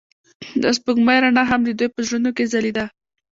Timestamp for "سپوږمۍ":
0.77-1.17